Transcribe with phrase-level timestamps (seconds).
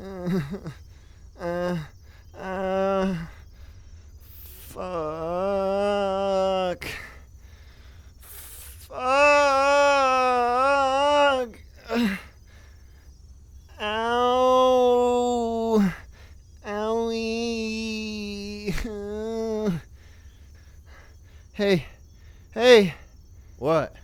[0.00, 0.40] Uh,
[2.38, 3.16] uh,
[4.68, 4.84] fuck.
[8.88, 8.98] Fuck.
[13.80, 15.92] Ow.
[16.64, 18.74] Owie.
[21.52, 21.86] Hey.
[22.52, 22.94] Hey.
[23.58, 23.94] What?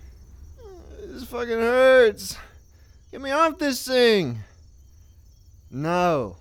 [1.03, 2.37] This fucking hurts.
[3.11, 4.41] Get me off this thing.
[5.71, 6.37] No.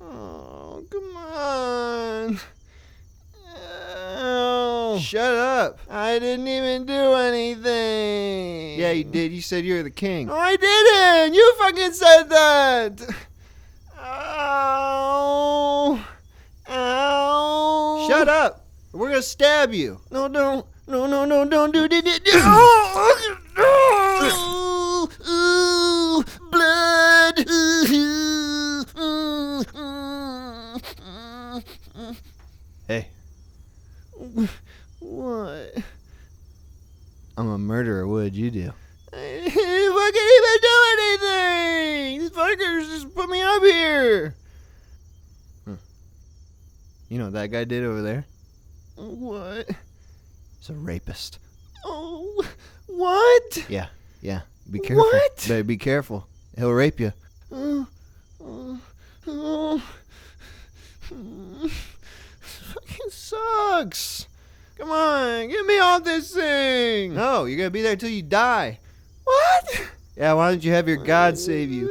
[0.00, 2.40] Oh, come on.
[3.56, 4.98] Ow.
[4.98, 5.78] Shut up.
[5.88, 8.80] I didn't even do anything.
[8.80, 9.32] Yeah, you did.
[9.32, 10.26] You said you were the king.
[10.26, 11.34] No, I didn't.
[11.34, 13.16] You fucking said that.
[13.98, 14.84] Ow.
[16.68, 18.06] Ow.
[18.08, 18.66] Shut up.
[18.92, 20.00] We're gonna stab you.
[20.10, 20.66] No, don't.
[20.88, 21.92] No, no, no, don't do it.
[22.34, 22.91] Ooh,
[32.88, 33.08] Hey,
[35.00, 35.74] What?
[37.36, 38.06] I'm a murderer.
[38.06, 38.72] What did you do?
[39.12, 39.52] I didn't
[40.38, 42.20] even do anything.
[42.20, 44.34] These fuckers just put me up here.
[47.08, 48.24] You know what that guy did over there?
[48.96, 49.68] What?
[50.58, 51.38] He's a rapist.
[51.84, 52.42] Oh,
[52.86, 53.66] what?
[53.68, 53.88] Yeah,
[54.22, 54.42] yeah.
[54.70, 55.04] Be careful.
[55.04, 55.36] What?
[55.48, 56.26] Better be careful.
[56.56, 57.12] He'll rape you.
[57.50, 57.86] Oh,
[58.42, 58.80] oh,
[59.26, 59.82] oh.
[62.40, 63.10] Fucking
[63.42, 64.26] sucks.
[64.78, 67.14] Come on, get me off this thing.
[67.14, 68.78] No, you're gonna be there till you die.
[69.24, 69.88] What?
[70.16, 71.88] Yeah, why don't you have your God save you?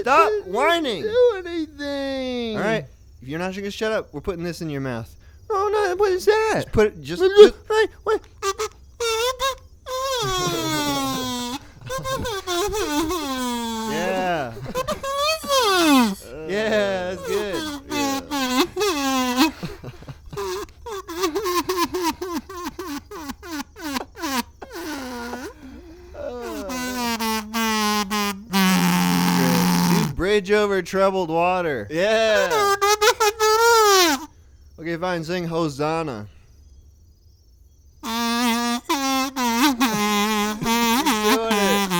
[0.00, 1.02] Stop whining.
[1.02, 2.56] Do anything.
[2.56, 2.84] All right.
[3.20, 5.14] If you're not gonna shut up, we're putting this in your mouth.
[5.50, 5.96] Oh no!
[5.96, 6.62] What is that?
[6.62, 7.02] Just put it.
[7.02, 7.22] Just.
[7.22, 8.20] just Wait, wait.
[13.90, 14.54] yeah.
[16.48, 17.87] yeah, that's good.
[30.38, 31.88] Over troubled water.
[31.90, 32.76] Yeah.
[34.78, 35.24] Okay, fine.
[35.24, 36.28] Sing Hosanna.
[38.04, 38.80] You're
[41.34, 41.90] doing it.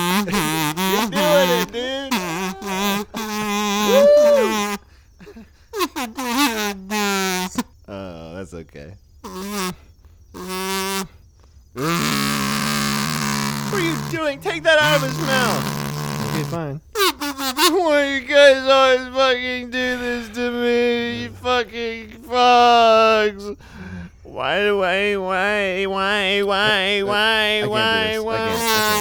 [0.89, 2.13] You're doing it, dude.
[7.87, 8.93] Oh, that's okay.
[9.21, 9.75] What
[13.73, 14.39] are you doing?
[14.39, 15.63] Take that out of his mouth.
[16.29, 16.79] Okay, fine.
[17.71, 21.23] Why you guys always fucking do this to me?
[21.23, 23.57] You fucking fucks.
[24.23, 28.37] Why, why, why, why, why, why, I can't do why, why?
[28.37, 28.49] can't.
[28.49, 28.98] I can't.